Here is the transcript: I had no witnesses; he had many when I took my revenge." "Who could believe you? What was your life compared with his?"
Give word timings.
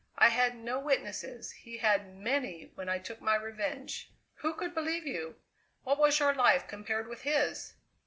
I 0.17 0.29
had 0.29 0.55
no 0.55 0.79
witnesses; 0.79 1.51
he 1.51 1.77
had 1.77 2.15
many 2.17 2.71
when 2.73 2.89
I 2.89 2.97
took 2.97 3.21
my 3.21 3.35
revenge." 3.35 4.11
"Who 4.37 4.55
could 4.55 4.73
believe 4.73 5.05
you? 5.05 5.35
What 5.83 5.99
was 5.99 6.17
your 6.19 6.33
life 6.33 6.67
compared 6.67 7.07
with 7.07 7.21
his?" 7.21 7.75